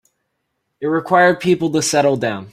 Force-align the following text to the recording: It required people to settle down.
It 0.79 0.87
required 0.87 1.39
people 1.39 1.69
to 1.73 1.81
settle 1.83 2.17
down. 2.17 2.49